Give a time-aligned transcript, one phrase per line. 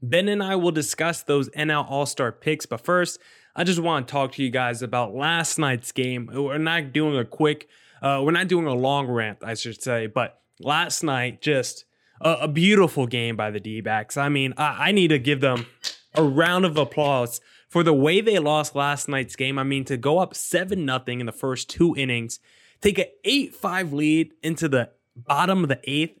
[0.00, 3.18] Ben and I will discuss those NL All Star picks, but first,
[3.58, 6.30] I just want to talk to you guys about last night's game.
[6.32, 7.68] We're not doing a quick,
[8.00, 11.84] uh, we're not doing a long rant, I should say, but last night, just
[12.20, 14.16] a, a beautiful game by the D backs.
[14.16, 15.66] I mean, I, I need to give them
[16.14, 19.58] a round of applause for the way they lost last night's game.
[19.58, 22.38] I mean, to go up 7 nothing in the first two innings,
[22.80, 26.20] take an 8 5 lead into the bottom of the eighth,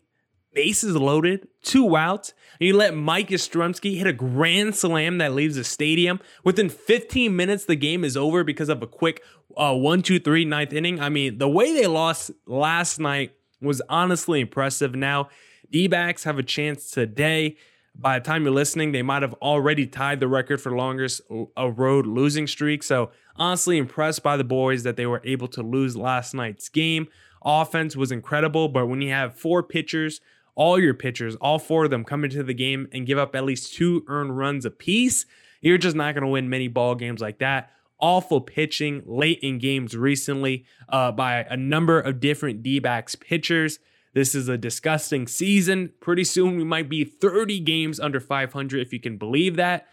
[0.52, 5.56] bases loaded, two outs, and you let Mike Yastrzemski hit a grand slam that leaves
[5.56, 6.20] the stadium.
[6.44, 9.22] Within 15 minutes, the game is over because of a quick
[9.56, 11.00] uh, one, two, three ninth inning.
[11.00, 14.94] I mean, the way they lost last night was honestly impressive.
[14.94, 15.28] Now,
[15.70, 17.56] D backs have a chance today.
[17.94, 21.20] By the time you're listening, they might have already tied the record for longest
[21.56, 22.84] a road losing streak.
[22.84, 27.08] So, honestly, impressed by the boys that they were able to lose last night's game.
[27.42, 30.20] Offense was incredible, but when you have four pitchers
[30.58, 33.44] all your pitchers, all four of them come into the game and give up at
[33.44, 35.24] least two earned runs apiece,
[35.60, 37.70] you're just not going to win many ball games like that.
[38.00, 43.78] Awful pitching late in games recently uh, by a number of different D backs pitchers.
[44.14, 45.92] This is a disgusting season.
[46.00, 49.86] Pretty soon we might be 30 games under 500 if you can believe that.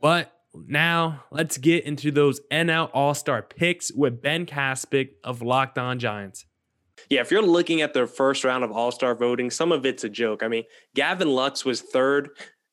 [0.00, 0.32] But
[0.66, 6.00] now let's get into those NL All Star picks with Ben Kaspick of Locked On
[6.00, 6.46] Giants.
[7.10, 10.04] Yeah, if you're looking at the first round of All Star voting, some of it's
[10.04, 10.42] a joke.
[10.44, 12.30] I mean, Gavin Lux was third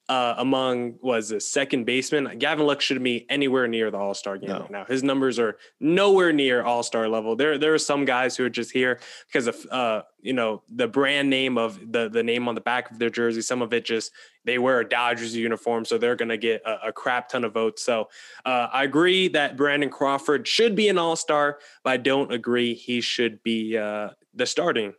[0.09, 2.37] uh, among was a second baseman.
[2.37, 4.59] Gavin Lux should be anywhere near the All Star game no.
[4.59, 4.85] right now.
[4.85, 7.35] His numbers are nowhere near All Star level.
[7.35, 10.87] There, there are some guys who are just here because of uh, you know the
[10.87, 13.41] brand name of the the name on the back of their jersey.
[13.41, 14.13] Some of it just
[14.45, 17.53] they wear a Dodgers uniform, so they're going to get a, a, crap ton of
[17.53, 17.83] votes.
[17.83, 18.07] So
[18.45, 22.73] uh, I agree that Brandon Crawford should be an All Star, but I don't agree
[22.73, 24.93] he should be uh, the starting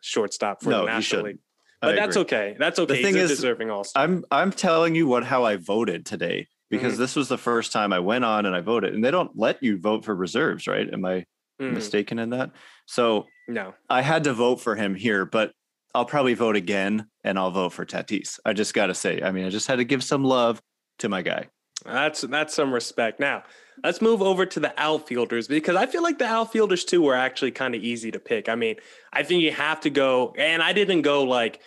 [0.00, 1.38] shortstop for no, the National League
[1.84, 2.56] but that's okay.
[2.58, 2.96] That's okay.
[2.96, 3.86] The thing He's is, deserving all.
[3.94, 7.02] I'm I'm telling you what how I voted today because mm-hmm.
[7.02, 9.62] this was the first time I went on and I voted, and they don't let
[9.62, 10.88] you vote for reserves, right?
[10.92, 11.24] Am I
[11.60, 11.74] mm-hmm.
[11.74, 12.50] mistaken in that?
[12.86, 15.52] So no, I had to vote for him here, but
[15.94, 18.38] I'll probably vote again, and I'll vote for Tatis.
[18.44, 20.60] I just got to say, I mean, I just had to give some love
[21.00, 21.48] to my guy.
[21.84, 23.20] That's that's some respect.
[23.20, 23.44] Now
[23.82, 27.50] let's move over to the outfielders because I feel like the outfielders too were actually
[27.50, 28.48] kind of easy to pick.
[28.48, 28.76] I mean,
[29.12, 31.60] I think you have to go, and I didn't go like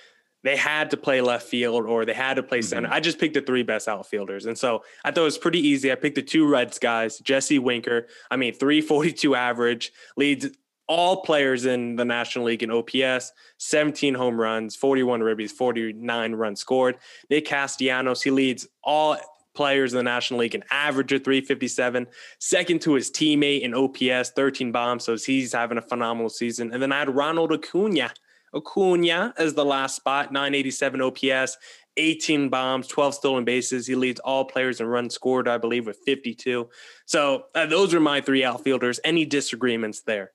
[0.43, 2.87] they had to play left field or they had to play center.
[2.87, 2.95] Mm-hmm.
[2.95, 4.45] I just picked the three best outfielders.
[4.45, 5.91] And so I thought it was pretty easy.
[5.91, 8.07] I picked the two Reds guys, Jesse Winker.
[8.31, 10.47] I mean, 342 average, leads
[10.87, 16.61] all players in the National League in OPS, 17 home runs, 41 ribbies, 49 runs
[16.61, 16.97] scored.
[17.29, 19.17] Nick Castellanos, he leads all
[19.57, 22.07] players in the National League in average of 357,
[22.39, 25.03] second to his teammate in OPS, 13 bombs.
[25.03, 26.71] So he's having a phenomenal season.
[26.71, 28.11] And then I had Ronald Acuna
[28.55, 31.57] Acuna as the last spot, 987 OPS,
[31.97, 33.87] 18 bombs, 12 stolen bases.
[33.87, 36.69] He leads all players in runs scored, I believe, with 52.
[37.05, 38.99] So uh, those are my three outfielders.
[39.03, 40.31] Any disagreements there?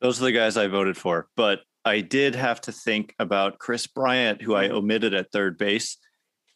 [0.00, 1.28] Those are the guys I voted for.
[1.36, 5.96] But I did have to think about Kris Bryant, who I omitted at third base.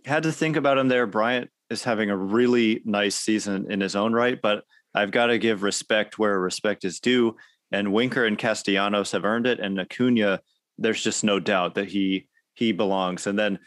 [0.05, 1.07] Had to think about him there.
[1.07, 4.65] Bryant is having a really nice season in his own right, but
[4.95, 7.37] I've got to give respect where respect is due.
[7.73, 10.41] And Winker and Castellanos have earned it, and Acuna,
[10.79, 13.27] there's just no doubt that he he belongs.
[13.27, 13.59] And then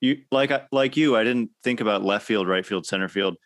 [0.00, 3.36] you like uh, like you, I didn't think about left field, right field, center field.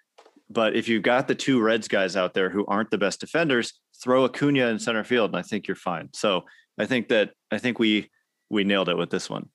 [0.51, 3.81] But if you've got the two Reds guys out there who aren't the best defenders,
[4.03, 6.09] throw Acuna in center field, and I think you're fine.
[6.13, 6.45] So
[6.79, 8.11] I think that I think we
[8.51, 9.49] we nailed it with this one.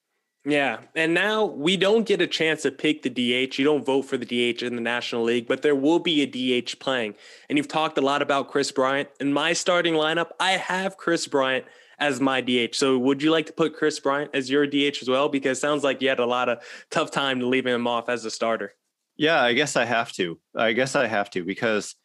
[0.46, 0.82] Yeah.
[0.94, 3.58] And now we don't get a chance to pick the DH.
[3.58, 6.62] You don't vote for the DH in the National League, but there will be a
[6.62, 7.16] DH playing.
[7.50, 9.10] And you've talked a lot about Kris Bryant.
[9.20, 11.66] In my starting lineup, I have Kris Bryant
[11.98, 12.76] as my DH.
[12.76, 15.30] So would you like to put Kris Bryant as your DH as well?
[15.30, 16.60] Because sounds like you had a lot of
[16.92, 18.74] tough time leaving him off as a starter.
[19.18, 20.40] Yeah, I guess I have to.
[20.56, 21.96] I guess I have to because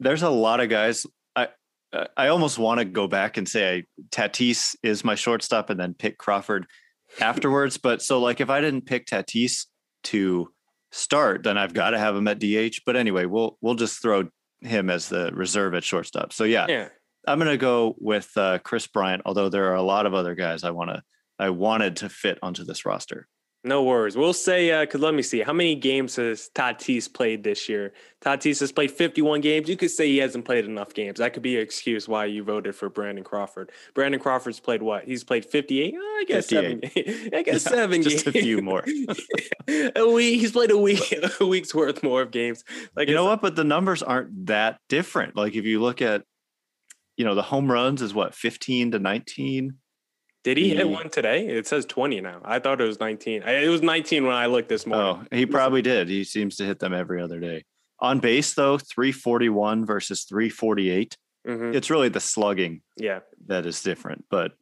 [0.00, 1.04] there's a lot of guys.
[1.34, 1.48] I
[2.16, 6.18] I almost want to go back and say Tatis is my shortstop and then pick
[6.18, 6.66] Crawford
[7.20, 7.78] afterwards.
[7.78, 9.66] but so like if I didn't pick Tatis
[10.04, 10.48] to
[10.92, 12.80] start, then I've got to have him at DH.
[12.84, 14.28] But anyway, we'll we'll just throw
[14.60, 16.32] him as the reserve at shortstop.
[16.32, 16.88] So yeah, yeah.
[17.26, 19.22] I'm gonna go with uh, Kris Bryant.
[19.26, 21.02] Although there are a lot of other guys I want to
[21.38, 23.28] I wanted to fit onto this roster.
[23.66, 24.16] No worries.
[24.16, 27.94] We'll say, because uh, let me see, how many games has Tatis played this year?
[28.24, 29.68] Tatis has played 51 games.
[29.68, 31.18] You could say he hasn't played enough games.
[31.18, 33.72] That could be an excuse why you voted for Brandon Crawford.
[33.92, 35.02] Brandon Crawford's played what?
[35.02, 35.94] He's played 58?
[35.98, 36.92] Oh, I guess 58.
[36.94, 37.30] seven.
[37.34, 38.36] I guess yeah, seven just games.
[38.36, 38.84] a few more.
[39.68, 40.40] a week.
[40.40, 42.62] He's played a week, a week's worth more of games.
[42.94, 43.42] Like you know what?
[43.42, 45.34] But the numbers aren't that different.
[45.34, 46.22] Like if you look at,
[47.16, 49.74] you know, the home runs is what 15 to 19
[50.46, 51.48] did he, hit one today?
[51.48, 52.40] It says 20 now.
[52.44, 53.42] I thought it was 19.
[53.42, 55.26] It was 19 when I looked this morning.
[55.32, 56.08] Oh, he probably did.
[56.08, 57.64] He seems to hit them every other day.
[57.98, 61.16] On base though, 341 versus 348.
[61.48, 61.76] Mm-hmm.
[61.76, 64.24] It's really the slugging yeah that is different.
[64.30, 64.52] But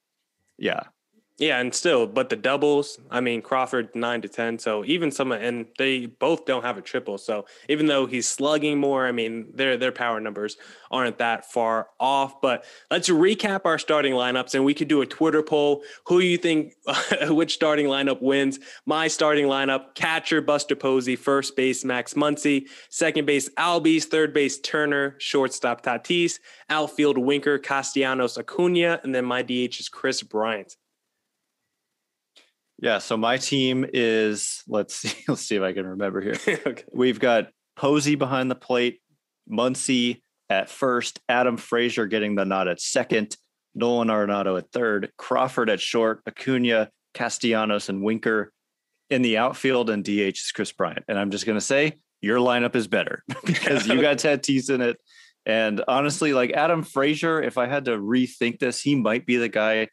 [0.57, 0.85] yeah,
[1.37, 4.61] yeah, and still, but the doubles, I mean, Crawford nine to 10.
[4.61, 7.19] So even some, and they both don't have a triple.
[7.19, 10.57] So even though he's slugging more, I mean, their, their power numbers
[10.93, 12.41] aren't that far off.
[12.41, 15.83] But let's recap our starting lineups and we could do a Twitter poll.
[16.07, 16.75] Who you think,
[17.23, 18.61] which starting lineup wins?
[18.87, 24.61] My starting lineup catcher, Buster Posey, first base, Max Muncy, second base, Albies, third base,
[24.61, 26.39] Turner, shortstop, Tatis,
[26.71, 30.77] outfield, Winker, Castellanos, Acuna, and then my DH is Kris Bryant.
[32.85, 32.99] Yeah.
[32.99, 36.37] So my team is let's see, let's see if I can remember here.
[36.67, 36.85] okay.
[36.93, 39.01] We've got Posey behind the plate,
[39.51, 40.21] Muncy
[40.51, 43.39] at first, Adam Frazier getting the nod at second,
[43.75, 48.53] Nolan Arenado at third, Crawford at short, Acuna, Castellanos, and Winker
[49.09, 51.05] in the outfield, and DH is Chris Bryant.
[51.09, 54.99] And I'm just gonna say your lineup is better because you got Tatis in it.
[55.47, 59.49] And honestly, like Adam Frazier, if I had to rethink this, he might be the
[59.49, 59.89] guy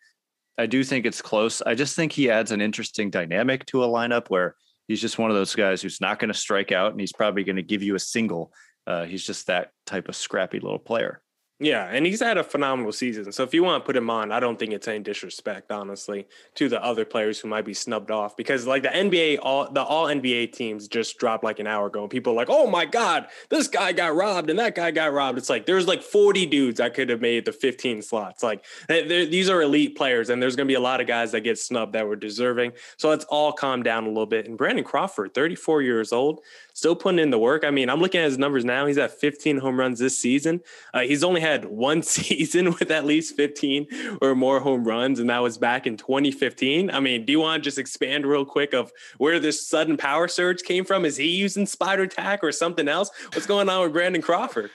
[0.58, 1.62] I do think it's close.
[1.62, 4.56] I just think he adds an interesting dynamic to a lineup where
[4.88, 7.44] he's just one of those guys who's not going to strike out and he's probably
[7.44, 8.52] going to give you a single.
[8.86, 11.22] Uh, he's just that type of scrappy little player.
[11.64, 13.32] Yeah, and he's had a phenomenal season.
[13.32, 16.28] So if you want to put him on, I don't think it's any disrespect, honestly,
[16.56, 19.84] to the other players who might be snubbed off because like the NBA, all the
[19.84, 22.86] all NBA teams just dropped like an hour ago, and people are like, "Oh my
[22.86, 26.48] god, this guy got robbed and that guy got robbed." It's like there's like 40
[26.48, 28.42] dudes that could have made the 15 slots.
[28.42, 31.60] Like these are elite players, and there's to be a lot of guys that get
[31.60, 32.72] snubbed that were deserving.
[32.98, 34.48] So let's all calm down a little bit.
[34.48, 36.42] And Brandon Crawford, 34 years old,
[36.74, 37.64] still putting in the work.
[37.64, 38.86] I mean, I'm looking at his numbers now.
[38.86, 40.62] He's at 15 home runs this season.
[40.94, 43.88] Uh, he's only had one season with at least 15
[44.22, 46.92] or more home runs, and that was back in 2015.
[46.92, 50.28] I mean, do you want to just expand real quick of where this sudden power
[50.28, 51.06] surge came from?
[51.06, 53.12] Is he using spider tack or something else?
[53.34, 54.72] What's going on with Brandon Crawford?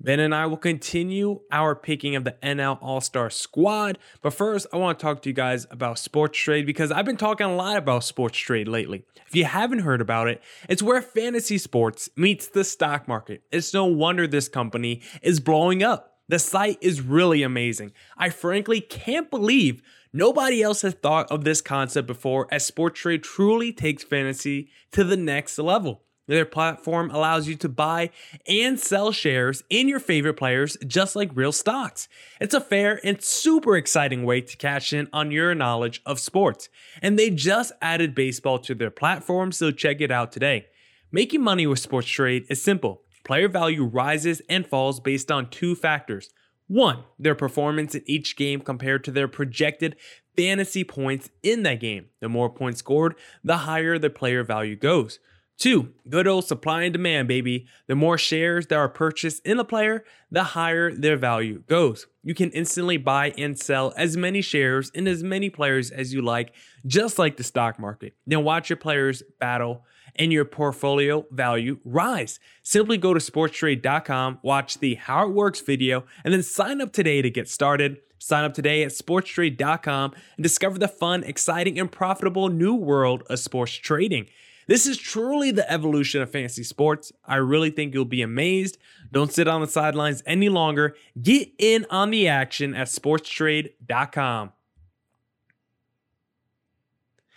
[0.00, 3.98] Ben and I will continue our picking of the NL All Star squad.
[4.20, 7.16] But first, I want to talk to you guys about Sports Trade because I've been
[7.16, 9.04] talking a lot about Sports Trade lately.
[9.26, 13.42] If you haven't heard about it, it's where fantasy sports meets the stock market.
[13.50, 16.13] It's no wonder this company is blowing up.
[16.28, 17.92] The site is really amazing.
[18.16, 23.22] I frankly can't believe nobody else has thought of this concept before, as Sports Trade
[23.22, 26.02] truly takes fantasy to the next level.
[26.26, 28.08] Their platform allows you to buy
[28.48, 32.08] and sell shares in your favorite players just like real stocks.
[32.40, 36.70] It's a fair and super exciting way to cash in on your knowledge of sports.
[37.02, 40.68] And they just added baseball to their platform, so check it out today.
[41.12, 43.03] Making money with Sports Trade is simple.
[43.24, 46.30] Player value rises and falls based on two factors.
[46.66, 49.96] One, their performance in each game compared to their projected
[50.36, 52.06] fantasy points in that game.
[52.20, 55.18] The more points scored, the higher the player value goes.
[55.56, 57.66] Two, good old supply and demand, baby.
[57.86, 62.08] The more shares that are purchased in a player, the higher their value goes.
[62.24, 66.22] You can instantly buy and sell as many shares in as many players as you
[66.22, 66.52] like,
[66.86, 68.14] just like the stock market.
[68.26, 69.84] Then watch your players battle
[70.16, 72.38] and your portfolio value rise.
[72.62, 77.22] Simply go to sportstrade.com, watch the How It Works video, and then sign up today
[77.22, 77.98] to get started.
[78.18, 83.38] Sign up today at sportstrade.com and discover the fun, exciting, and profitable new world of
[83.38, 84.28] sports trading.
[84.66, 87.12] This is truly the evolution of fantasy sports.
[87.26, 88.78] I really think you'll be amazed.
[89.12, 90.96] Don't sit on the sidelines any longer.
[91.20, 94.52] Get in on the action at sportstrade.com.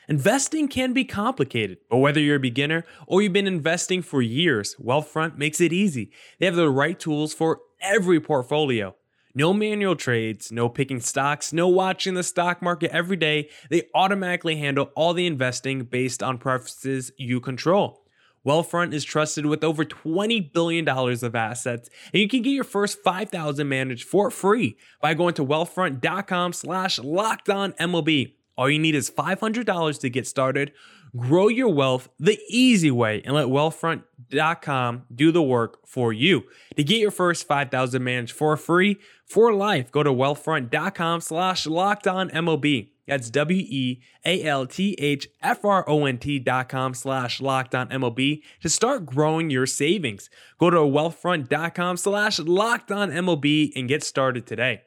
[0.09, 4.73] Investing can be complicated, but whether you're a beginner or you've been investing for years,
[4.81, 6.11] Wealthfront makes it easy.
[6.39, 8.95] They have the right tools for every portfolio.
[9.35, 13.49] No manual trades, no picking stocks, no watching the stock market every day.
[13.69, 18.05] They automatically handle all the investing based on preferences you control.
[18.45, 23.03] Wealthfront is trusted with over $20 billion of assets, and you can get your first
[23.03, 28.36] 5000 managed for free by going to wealthfront.com slash locked on MLB.
[28.57, 30.71] All you need is $500 to get started.
[31.15, 36.43] Grow your wealth the easy way and let wealthfront.com do the work for you.
[36.75, 42.05] To get your first 5000 managed for free for life, go to wealthfront.com slash locked
[42.05, 42.89] MLB.
[43.07, 47.39] That's W E A L T H F R O N T dot com slash
[47.39, 50.29] locked MLB to start growing your savings.
[50.59, 54.81] Go to wealthfront.com slash locked MLB and get started today.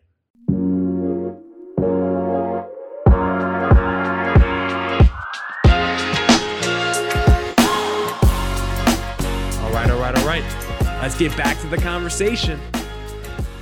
[11.21, 12.59] Get back to the conversation.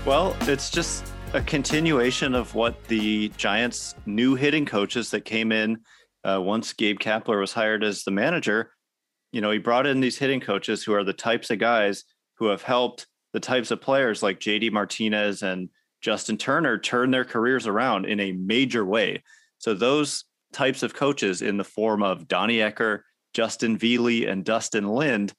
[0.06, 5.80] Well, it's just a continuation of what the Giants' new hitting coaches that came in
[6.22, 8.70] uh, once Gabe Kapler was hired as the manager.
[9.32, 12.46] You know, he brought in these hitting coaches who are the types of guys who
[12.46, 15.68] have helped the types of players like JD Martinez and
[16.00, 19.24] Justin Turner turn their careers around in a major way.
[19.58, 23.00] So those types of coaches in the form of Donnie Ecker,
[23.34, 25.34] Justin Viele, and Dustin Lind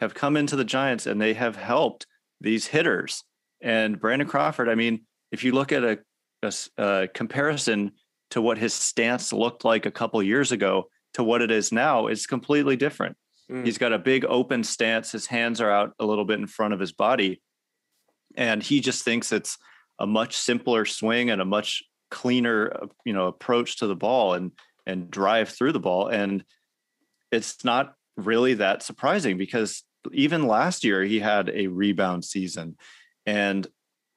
[0.00, 2.06] have come into the Giants and they have helped
[2.40, 3.22] these hitters.
[3.60, 5.98] And Brandon Crawford, I mean, if you look at a,
[6.42, 7.92] a, a comparison
[8.30, 12.06] to what his stance looked like a couple years ago to what it is now,
[12.06, 13.16] it's completely different.
[13.50, 13.64] Mm.
[13.64, 15.12] He's got a big open stance.
[15.12, 17.42] His hands are out a little bit in front of his body.
[18.36, 19.58] And he just thinks it's
[19.98, 24.34] a much simpler swing and a much cleaner, uh, you know, approach to the ball
[24.34, 24.52] and
[24.86, 26.08] and drive through the ball.
[26.08, 26.42] And
[27.30, 32.76] it's not really that surprising because even last year he had a rebound season
[33.26, 33.66] and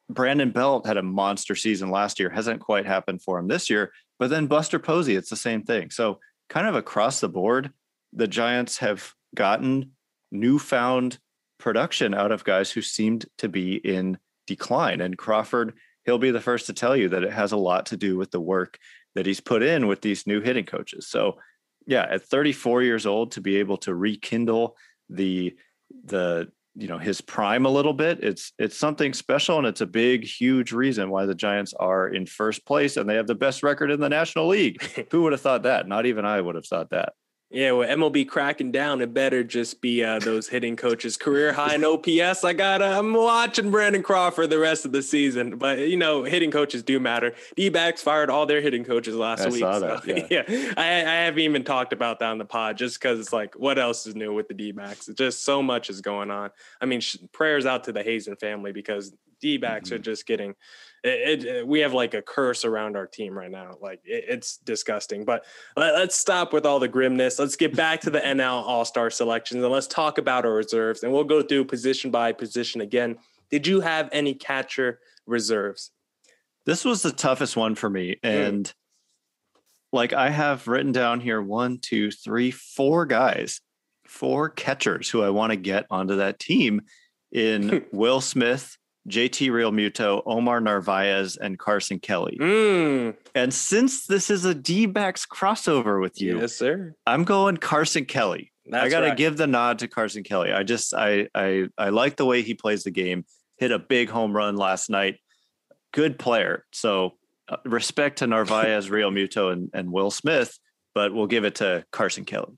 [0.09, 2.29] Brandon Belt had a monster season last year.
[2.29, 3.91] Hasn't quite happened for him this year.
[4.19, 5.89] But then Buster Posey, it's the same thing.
[5.89, 7.71] So kind of across the board,
[8.11, 9.91] the Giants have gotten
[10.31, 11.19] newfound
[11.57, 15.01] production out of guys who seemed to be in decline.
[15.01, 15.73] And Crawford,
[16.05, 18.31] he'll be the first to tell you that it has a lot to do with
[18.31, 18.77] the work
[19.15, 21.07] that he's put in with these new hitting coaches.
[21.07, 21.37] So
[21.85, 24.75] yeah, at 34 years old to be able to rekindle
[25.09, 25.55] the
[26.05, 28.23] the you know his prime a little bit.
[28.23, 32.25] It's it's something special and it's a big huge reason why the giants are in
[32.25, 34.81] first place and they have the best record in the national league.
[35.11, 35.87] Who would have thought that?
[35.87, 37.13] Not even i would have thought that
[37.53, 38.99] yeah, well, MLB cracking down.
[38.99, 42.43] It better just be uh, those hitting coaches career high in OPS.
[42.43, 42.81] I got.
[42.81, 46.99] I'm watching Brandon Crawford the rest of the season, but you know, hitting coaches do
[46.99, 47.35] matter.
[47.55, 49.59] D-backs fired all their hitting coaches last I week.
[49.59, 50.73] Saw so, that, yeah, yeah.
[50.75, 53.77] I, I, haven't even talked about that on the pod just because it's like, what
[53.77, 55.07] else is new with the D-backs?
[55.07, 56.49] It's just so much is going on.
[56.81, 59.95] I mean, sh- prayers out to the Hazen family because D-backs mm-hmm.
[59.95, 60.55] are just getting
[61.03, 63.77] it, it, we have like a curse around our team right now.
[63.81, 65.25] Like it, it's disgusting.
[65.25, 65.45] But
[65.75, 67.39] let, us stop with all the grimness.
[67.39, 71.03] Let's get back to the NL All Star selections and let's talk about our reserves.
[71.03, 73.17] And we'll go through position by position again.
[73.49, 75.91] Did you have any catcher reserves?
[76.65, 78.27] This was the toughest one for me, hmm.
[78.27, 78.73] and mm.
[79.91, 83.59] like I have written down here one, two, three, four guys,
[84.07, 86.83] four catchers who I want to get onto that team
[87.33, 88.77] in Will Smith,
[89.09, 92.37] JT Realmuto, Omar Narvaez, and Carson Kelly.
[92.39, 93.15] Mm.
[93.35, 98.05] And since this is a D backs crossover with you, yes, sir, I'm going Carson
[98.05, 98.51] Kelly.
[98.65, 99.17] That's I got to right.
[99.17, 100.53] give the nod to Carson Kelly.
[100.53, 103.25] I just I I I like the way he plays the game.
[103.57, 105.19] Hit a big home run last night.
[105.91, 106.65] Good player.
[106.71, 107.15] So
[107.49, 110.57] uh, respect to Narvaez, Realmuto, and and Will Smith,
[110.95, 112.57] but we'll give it to Carson Kelly.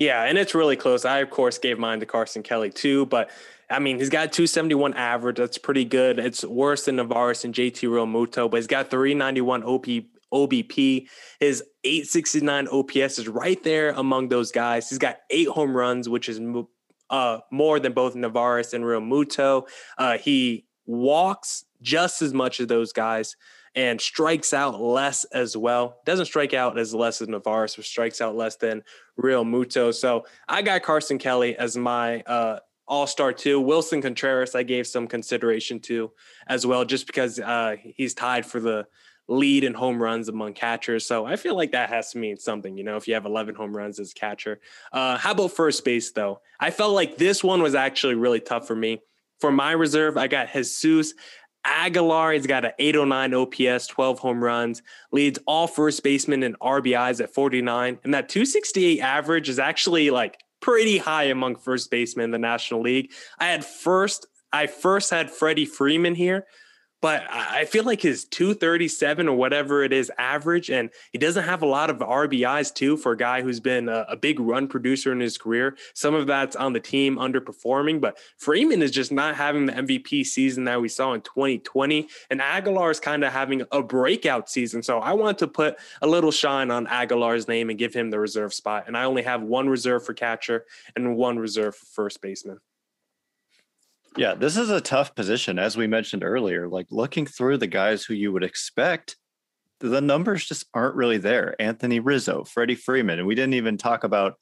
[0.00, 1.04] Yeah, and it's really close.
[1.04, 3.30] I of course gave mine to Carson Kelly too, but
[3.70, 5.36] I mean, he's got 271 average.
[5.36, 6.18] That's pretty good.
[6.18, 9.86] It's worse than Narvaez and JT Realmuto, but he's got 391 OP,
[10.32, 11.06] OBP.
[11.38, 14.88] His 869 OPS is right there among those guys.
[14.88, 16.40] He's got eight home runs, which is
[17.10, 19.68] uh, more than both Narvaez and Realmuto.
[19.98, 23.36] Uh, he walks just as much as those guys
[23.74, 25.98] and strikes out less as well.
[26.04, 28.82] Doesn't strike out as less as Narvaez, but strikes out less than
[29.18, 29.94] Realmuto.
[29.94, 32.58] So I got Carson Kelly as my uh,
[32.88, 33.60] all Star too.
[33.60, 36.10] Willson Contreras, I gave some consideration to
[36.48, 38.86] as well, just because uh, he's tied for the
[39.30, 41.06] lead in home runs among catchers.
[41.06, 43.54] So I feel like that has to mean something, you know, if you have 11
[43.54, 44.60] home runs as catcher.
[44.92, 46.40] Uh, how about first base, though?
[46.58, 49.00] I felt like this one was actually really tough for me.
[49.38, 51.14] For my reserve, I got Jesus
[51.64, 52.32] Aguilar.
[52.32, 57.32] He's got an 809 OPS, 12 home runs, leads all first basemen in RBIs at
[57.34, 57.98] 49.
[58.04, 62.82] And that 268 average is actually like pretty high among first basemen in the National
[62.82, 63.12] League.
[63.38, 66.46] I had first, I first had Freddie Freeman here,
[67.00, 71.62] but I feel like his 237 or whatever it is average, and he doesn't have
[71.62, 75.12] a lot of RBIs too for a guy who's been a, a, big run producer
[75.12, 75.76] in his career.
[75.94, 80.26] Some of that's on the team underperforming, but Freeman is just not having the MVP
[80.26, 84.82] season that we saw in 2020, and Aguilar is kind of having a breakout season.
[84.82, 88.20] So I want to put a little shine on Aguilar's name and give him the
[88.20, 88.84] reserve spot.
[88.86, 90.66] And I only have one reserve for catcher
[90.96, 92.58] and one reserve for first baseman.
[94.16, 96.68] Yeah, this is a tough position, as we mentioned earlier.
[96.68, 99.16] Like looking through the guys who you would expect,
[99.78, 101.54] the numbers just aren't really there.
[101.60, 104.34] Anthony Rizzo, Freddie Freeman, and we didn't even talk about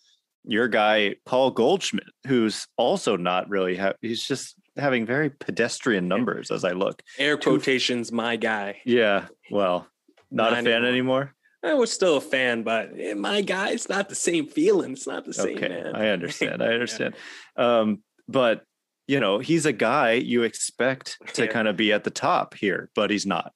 [0.45, 3.77] your guy Paul Goldschmidt, who's also not really.
[3.77, 7.03] Ha- he's just having very pedestrian numbers as I look.
[7.19, 8.81] Air quotations, my guy.
[8.85, 9.87] Yeah, well,
[10.31, 11.35] not, not a fan anymore.
[11.63, 14.93] I was still a fan, but eh, my guy, it's not the same feeling.
[14.93, 15.95] It's not the same, okay, man.
[15.95, 16.63] I understand.
[16.63, 17.15] I understand.
[17.57, 17.81] yeah.
[17.81, 18.65] um, but
[19.09, 21.51] you know, he's a guy you expect to yeah.
[21.51, 23.53] kind of be at the top here, but he's not.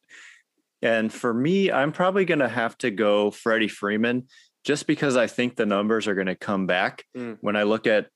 [0.81, 4.27] And for me, I'm probably going to have to go Freddie Freeman
[4.65, 7.05] just because I think the numbers are going to come back.
[7.17, 7.39] Mm.
[7.41, 8.09] When I look at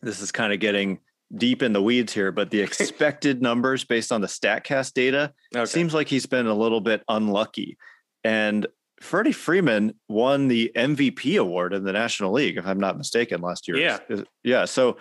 [0.00, 1.00] this, is kind of getting
[1.34, 5.66] deep in the weeds here, but the expected numbers based on the StatCast data okay.
[5.66, 7.76] seems like he's been a little bit unlucky.
[8.24, 8.66] And
[9.00, 13.66] Freddie Freeman won the MVP award in the National League, if I'm not mistaken, last
[13.66, 13.76] year.
[13.76, 13.98] Yeah.
[14.44, 14.64] Yeah.
[14.64, 14.96] So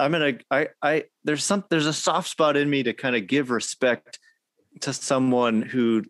[0.00, 3.26] I'm gonna I I there's some there's a soft spot in me to kind of
[3.26, 4.18] give respect
[4.80, 6.04] to someone who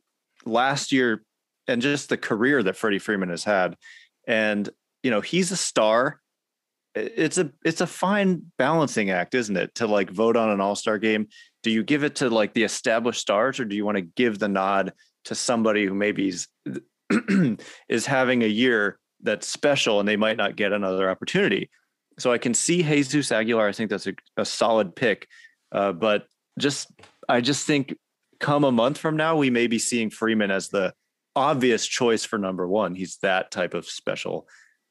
[0.45, 1.25] last year
[1.67, 3.77] and just the career that Freddie Freeman has had.
[4.27, 4.69] And
[5.03, 6.21] you know, he's a star.
[6.95, 9.75] It's a it's a fine balancing act, isn't it?
[9.77, 11.29] To like vote on an all-star game.
[11.63, 14.39] Do you give it to like the established stars or do you want to give
[14.39, 14.93] the nod
[15.27, 16.49] to somebody who maybe is,
[17.89, 21.71] is having a year that's special and they might not get another opportunity?
[22.21, 23.69] So I can see Jesus Aguilar.
[23.69, 25.29] I think that's a, a solid pick.
[25.73, 26.27] Uh, but
[26.59, 26.91] just,
[27.29, 27.95] I just think
[28.41, 30.93] come a month from now, we may be seeing Freeman as the
[31.37, 32.95] obvious choice for number one.
[32.95, 34.49] He's that type of special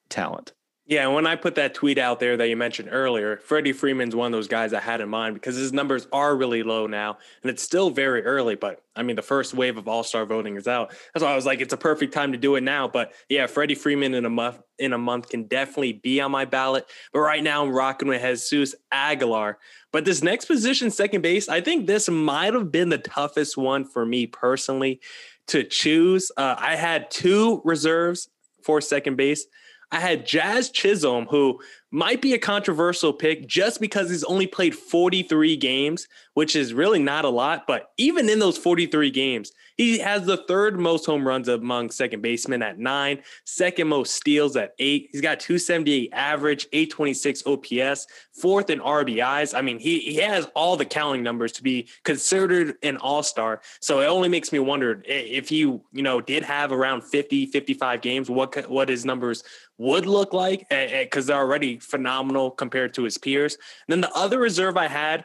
[0.09, 0.53] talent.
[0.89, 4.15] Yeah, and when I put that tweet out there that you mentioned earlier, Freddie Freeman's
[4.15, 7.19] one of those guys I had in mind because his numbers are really low now,
[7.43, 8.56] and it's still very early.
[8.56, 10.91] But I mean, the first wave of All Star voting is out.
[11.13, 12.88] That's why I was like, it's a perfect time to do it now.
[12.88, 16.45] But yeah, Freddie Freeman in a month in a month can definitely be on my
[16.45, 16.88] ballot.
[17.13, 19.60] But right now, I'm rocking with Jesus Aguilar.
[19.91, 23.86] But this next position, second base, I think this might have been the toughest one
[23.86, 25.02] for me personally
[25.49, 26.32] to choose.
[26.36, 28.28] Uh, I had two reserves
[28.63, 29.45] for second base.
[29.91, 31.60] I had Jazz Chisholm, who
[31.91, 37.02] might be a controversial pick just because he's only played 43 games, which is really
[37.02, 37.65] not a lot.
[37.65, 42.21] But even in those 43 games, he has the third most home runs among second
[42.21, 45.07] basemen at nine, second most steals at eight.
[45.13, 49.57] He's got 278 average, 826 OPS, fourth in RBIs.
[49.57, 53.61] I mean, he, he has all the counting numbers to be considered an all star.
[53.79, 58.01] So it only makes me wonder if you, you know, did have around 50, 55
[58.01, 59.45] games, what, what his numbers
[59.77, 63.55] would look like because they're already phenomenal compared to his peers.
[63.87, 65.23] And then the other reserve I had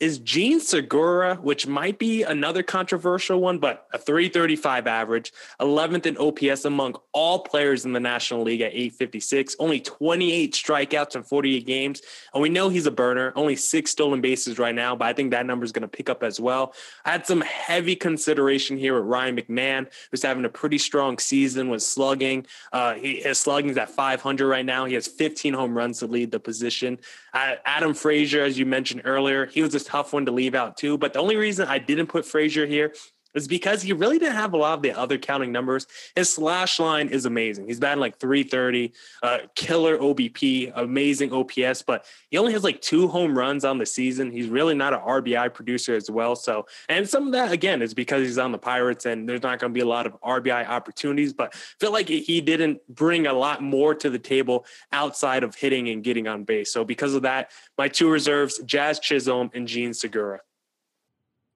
[0.00, 6.16] is Jean Segura, which might be another controversial one, but a 335 average, 11th in
[6.18, 11.64] OPS among all players in the National League at 856, only 28 strikeouts in 48
[11.64, 12.02] games.
[12.34, 15.30] And we know he's a burner, only six stolen bases right now, but I think
[15.30, 16.74] that number is going to pick up as well.
[17.04, 21.68] I had some heavy consideration here with Ryan McMahon, who's having a pretty strong season
[21.68, 22.46] with slugging.
[22.72, 24.86] Uh, he, his slugging is at 500 right now.
[24.86, 26.98] He has 15 home runs to lead the position.
[27.34, 30.96] Adam Frazier, as you mentioned earlier, he was a tough one to leave out too.
[30.96, 32.94] But the only reason I didn't put Frazier here
[33.34, 35.86] is because he really didn't have a lot of the other counting numbers.
[36.14, 37.66] His slash line is amazing.
[37.66, 38.92] He's batting like 330,
[39.22, 43.86] uh, killer OBP, amazing OPS, but he only has like two home runs on the
[43.86, 44.30] season.
[44.30, 46.36] He's really not an RBI producer as well.
[46.36, 49.58] So, and some of that again is because he's on the Pirates and there's not
[49.58, 53.26] going to be a lot of RBI opportunities, but I feel like he didn't bring
[53.26, 56.72] a lot more to the table outside of hitting and getting on base.
[56.72, 60.40] So, because of that, my two reserves, Jazz Chisholm and Jean Segura.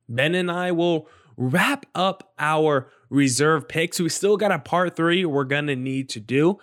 [0.08, 1.08] Ben and I will
[1.38, 4.00] wrap up our reserve picks.
[4.00, 6.58] We still got a part three we're going to need to do.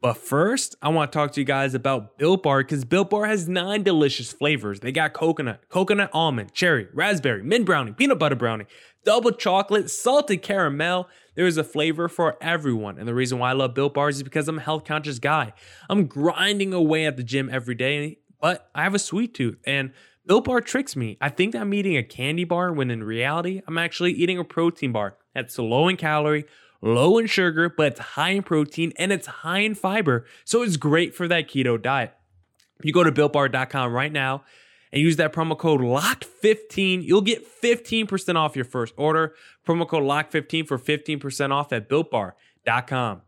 [0.00, 3.26] But first, I want to talk to you guys about Built Bar because Built Bar
[3.26, 4.80] has nine delicious flavors.
[4.80, 8.64] They got coconut, coconut almond, cherry, raspberry, mint brownie, peanut butter brownie,
[9.04, 11.08] double chocolate, salted caramel.
[11.36, 12.98] There is a flavor for everyone.
[12.98, 15.52] And the reason why I love Built Bars is because I'm a health conscious guy.
[15.88, 19.58] I'm grinding away at the gym every day, but I have a sweet tooth.
[19.64, 19.92] And
[20.24, 21.18] Built Bar tricks me.
[21.20, 24.92] I think I'm eating a candy bar when in reality, I'm actually eating a protein
[24.92, 26.44] bar that's low in calorie,
[26.80, 30.24] low in sugar, but it's high in protein and it's high in fiber.
[30.44, 32.14] So it's great for that keto diet.
[32.84, 34.44] You go to builtbar.com right now
[34.92, 37.02] and use that promo code LOCKED15.
[37.02, 39.34] You'll get 15% off your first order.
[39.66, 43.22] Promo code LOCKED15 for 15% off at builtbar.com.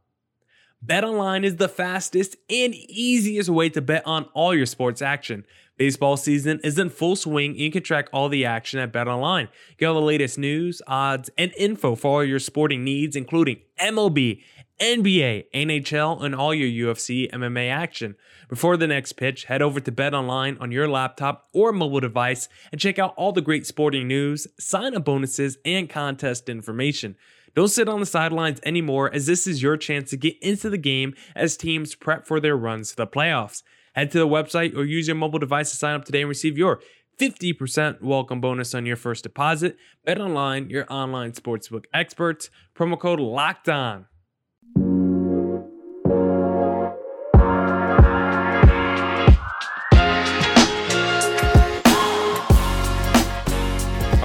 [0.84, 5.46] BetOnline is the fastest and easiest way to bet on all your sports action.
[5.78, 9.48] Baseball season is in full swing and you can track all the action at BetOnline.
[9.78, 14.42] Get all the latest news, odds, and info for all your sporting needs, including MLB,
[14.78, 18.14] NBA, NHL, and all your UFC MMA action.
[18.50, 22.80] Before the next pitch, head over to BetOnline on your laptop or mobile device and
[22.80, 27.16] check out all the great sporting news, sign up bonuses, and contest information.
[27.54, 30.78] Don't sit on the sidelines anymore, as this is your chance to get into the
[30.78, 33.62] game as teams prep for their runs to the playoffs.
[33.94, 36.58] Head to the website or use your mobile device to sign up today and receive
[36.58, 36.80] your
[37.20, 39.76] 50% welcome bonus on your first deposit.
[40.04, 42.50] Bet online, your online sportsbook experts.
[42.74, 44.06] Promo code locked on.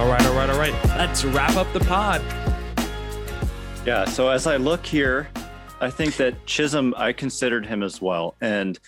[0.00, 0.74] All right, all right, all right.
[0.98, 2.22] Let's wrap up the pod.
[3.86, 4.04] Yeah.
[4.04, 5.28] So as I look here,
[5.80, 8.34] I think that Chisholm, I considered him as well.
[8.40, 8.78] And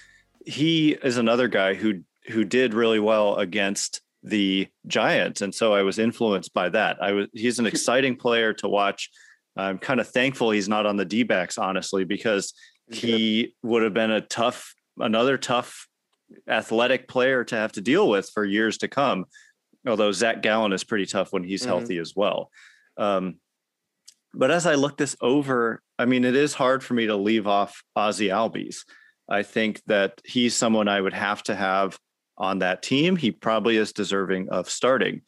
[0.44, 5.82] he is another guy who who did really well against the Giants, and so I
[5.82, 7.02] was influenced by that.
[7.02, 9.10] I was he's an exciting player to watch.
[9.56, 12.54] I'm kind of thankful he's not on the D backs, honestly, because
[12.90, 15.88] he would have been a tough, another tough
[16.48, 19.26] athletic player to have to deal with for years to come.
[19.86, 21.70] Although Zach Gallen is pretty tough when he's mm-hmm.
[21.70, 22.50] healthy as well.
[22.96, 23.36] Um,
[24.34, 27.46] but as I look this over, I mean, it is hard for me to leave
[27.46, 28.84] off Ozzy Albies.
[29.28, 31.98] I think that he's someone I would have to have
[32.36, 33.16] on that team.
[33.16, 35.22] He probably is deserving of starting.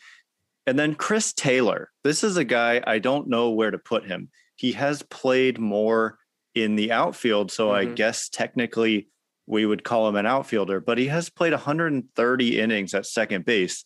[0.67, 1.91] And then Chris Taylor.
[2.03, 4.31] This is a guy I don't know where to put him.
[4.57, 6.19] He has played more
[6.55, 7.53] in the outfield.
[7.53, 7.91] So mm-hmm.
[7.91, 9.09] I guess technically
[9.47, 13.85] we would call him an outfielder, but he has played 130 innings at second base.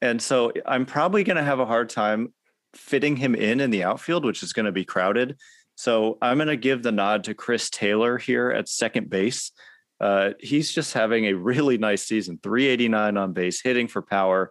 [0.00, 2.32] And so I'm probably going to have a hard time
[2.74, 5.36] fitting him in in the outfield, which is going to be crowded.
[5.76, 9.52] So I'm going to give the nod to Chris Taylor here at second base.
[10.00, 14.50] Uh, he's just having a really nice season 389 on base, hitting for power,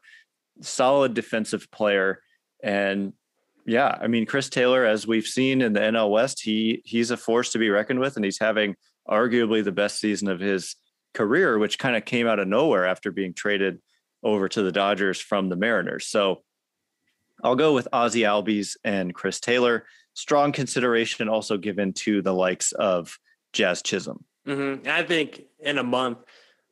[0.62, 2.22] solid defensive player.
[2.64, 3.14] And
[3.66, 7.18] yeah, I mean, Chris Taylor, as we've seen in the NL West, he he's a
[7.18, 8.76] force to be reckoned with, and he's having
[9.08, 10.76] arguably the best season of his
[11.14, 13.80] career, which kind of came out of nowhere after being traded
[14.24, 16.08] over to the Dodgers from the Mariners.
[16.08, 16.44] So
[17.44, 22.72] I'll go with Ozzy Albies and Chris Taylor strong consideration also given to the likes
[22.74, 23.18] of
[23.54, 24.26] Jazz Chisholm.
[24.48, 24.88] Mm-hmm.
[24.88, 26.20] I think in a month,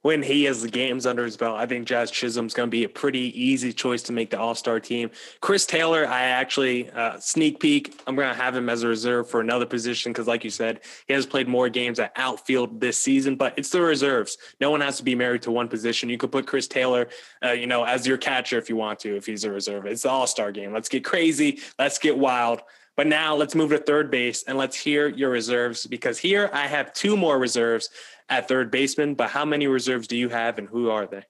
[0.08, 2.86] when he has the games under his belt, I think Jazz Chisholm's going to be
[2.86, 5.12] a pretty easy choice to make the All Star team.
[5.41, 7.93] Chris Taylor, I actually uh, sneak peek.
[8.08, 10.80] I'm going to have him as a reserve for another position because, like you said,
[11.10, 13.36] he has played more games at outfield this season.
[13.36, 14.38] But it's the reserves.
[14.62, 16.08] No one has to be married to one position.
[16.08, 17.10] You could put Chris Taylor,
[17.43, 19.86] uh, you know, as your catcher if you want to, if he's a reserve.
[19.88, 20.72] It's the All Star game.
[20.72, 21.60] Let's get crazy.
[21.78, 22.62] Let's get wild.
[22.98, 26.65] But now let's move to third base and let's hear your reserves because here I
[26.65, 27.91] have two more reserves
[28.30, 29.16] at third baseman.
[29.16, 31.24] But how many reserves do you have and who are they?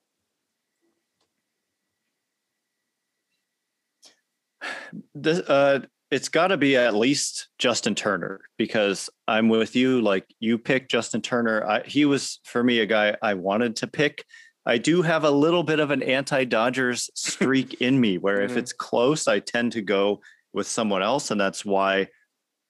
[5.14, 10.02] This, uh, it's got to be at least Justin Turner because I'm with you.
[10.02, 11.66] Like you picked Justin Turner.
[11.66, 14.24] I, he was for me a guy I wanted to pick.
[14.66, 18.52] I do have a little bit of an anti-Dodgers streak in me, where mm-hmm.
[18.52, 20.22] if it's close, I tend to go
[20.54, 22.08] with someone else, and that's why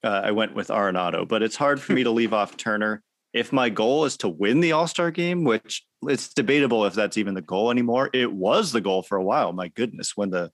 [0.03, 1.27] uh, I went with Arenado.
[1.27, 3.03] But it's hard for me to leave off Turner.
[3.37, 7.17] If my goal is to win the All Star game, which it's debatable if that's
[7.17, 9.53] even the goal anymore, it was the goal for a while.
[9.53, 10.51] My goodness, when the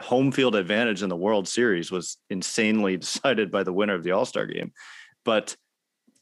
[0.00, 4.12] home field advantage in the World Series was insanely decided by the winner of the
[4.12, 4.72] All Star game.
[5.24, 5.56] But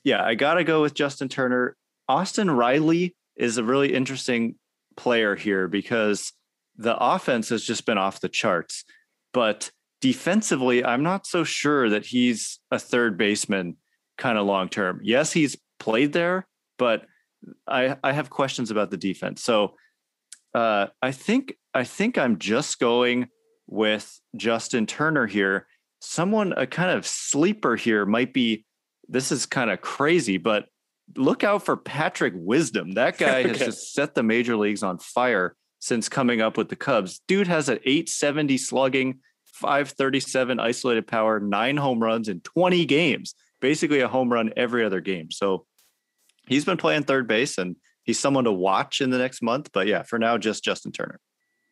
[0.04, 1.76] yeah, I got to go with Justin Turner.
[2.08, 4.56] Austin Riley is a really interesting
[4.96, 6.32] player here because
[6.76, 8.84] the offense has just been off the charts.
[9.32, 9.70] But
[10.00, 13.76] defensively, I'm not so sure that he's a third baseman
[14.18, 15.00] kind of long term.
[15.02, 16.46] Yes, he's played there,
[16.78, 17.06] but
[17.66, 19.42] I I have questions about the defense.
[19.42, 19.74] So
[20.54, 23.28] uh, I think I think I'm just going
[23.66, 25.66] with Justin Turner here.
[26.00, 28.64] Someone a kind of sleeper here might be.
[29.08, 30.66] This is kind of crazy, but
[31.16, 32.92] look out for Patrick Wisdom.
[32.92, 33.48] That guy okay.
[33.48, 37.20] has just set the major leagues on fire since coming up with the Cubs.
[37.26, 39.18] Dude has an 870 slugging,
[39.54, 43.34] 537 isolated power, nine home runs in 20 games.
[43.60, 45.30] Basically a home run every other game.
[45.30, 45.66] So
[46.50, 49.70] he's been playing third base and he's someone to watch in the next month.
[49.72, 51.18] But yeah, for now, just Justin Turner.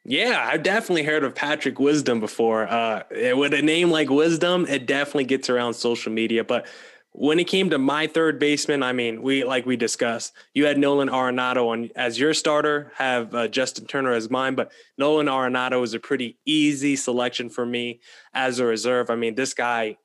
[0.05, 2.67] Yeah, I've definitely heard of Patrick Wisdom before.
[2.67, 6.45] Uh, with a name like Wisdom, it definitely gets around social media.
[6.45, 6.67] But
[7.12, 10.79] when it came to my third baseman, I mean, we like we discussed, you had
[10.79, 15.83] Nolan Arenado on as your starter, have uh, Justin Turner as mine, but Nolan Arenado
[15.83, 18.01] is a pretty easy selection for me
[18.33, 19.11] as a reserve.
[19.11, 19.97] I mean, this guy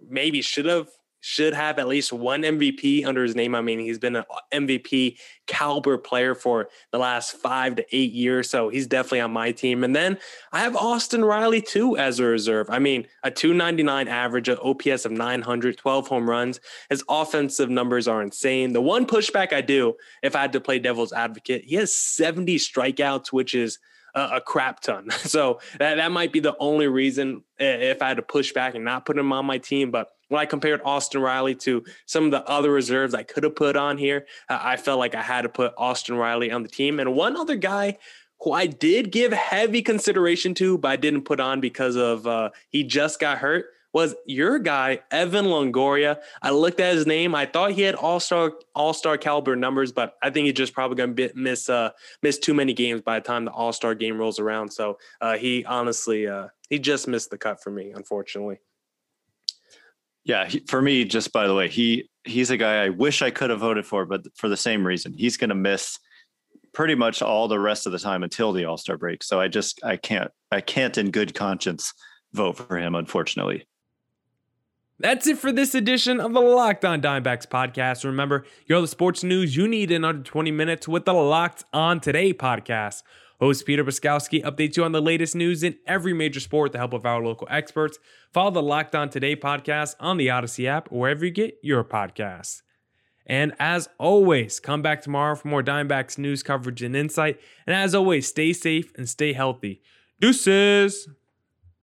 [0.00, 0.88] maybe should have
[1.22, 3.54] should have at least one MVP under his name.
[3.54, 8.50] I mean, he's been an MVP caliber player for the last five to eight years.
[8.50, 9.84] So he's definitely on my team.
[9.84, 10.18] And then
[10.50, 12.68] I have Austin Riley too as a reserve.
[12.70, 16.58] I mean, a 299 average, an OPS of 900, 12 home runs.
[16.90, 18.72] His offensive numbers are insane.
[18.72, 22.56] The one pushback I do, if I had to play devil's advocate, he has 70
[22.56, 23.78] strikeouts, which is
[24.14, 25.08] a, crap ton.
[25.22, 28.84] So that, that might be the only reason if I had to push back and
[28.84, 29.90] not put him on my team.
[29.90, 33.56] But when I compared Austin Riley to some of the other reserves I could have
[33.56, 37.00] put on here, I felt like I had to put Austin Riley on the team.
[37.00, 37.98] And one other guy
[38.42, 42.50] who I did give heavy consideration to, but I didn't put on because of uh,
[42.68, 46.18] he just got hurt was your guy Evan Longoria.
[46.40, 47.34] I looked at his name.
[47.34, 50.72] I thought he had all star all star caliber numbers, but I think he's just
[50.72, 51.90] probably going to miss uh,
[52.22, 54.70] miss too many games by the time the All Star game rolls around.
[54.72, 58.58] So uh, he honestly uh, he just missed the cut for me, unfortunately.
[60.24, 63.30] Yeah, he, for me, just by the way, he he's a guy I wish I
[63.30, 65.98] could have voted for, but for the same reason, he's going to miss
[66.72, 69.22] pretty much all the rest of the time until the All Star break.
[69.22, 71.92] So I just I can't I can't in good conscience
[72.32, 73.66] vote for him, unfortunately.
[75.02, 78.04] That's it for this edition of the Locked On Diamondbacks podcast.
[78.04, 81.98] Remember, you're the sports news you need in under 20 minutes with the Locked On
[81.98, 83.02] Today podcast.
[83.40, 86.78] Host Peter Bukowski updates you on the latest news in every major sport with the
[86.78, 87.98] help of our local experts.
[88.32, 91.82] Follow the Locked On Today podcast on the Odyssey app or wherever you get your
[91.82, 92.62] podcasts.
[93.26, 97.40] And as always, come back tomorrow for more Diamondbacks news coverage and insight.
[97.66, 99.82] And as always, stay safe and stay healthy.
[100.20, 101.08] Deuces.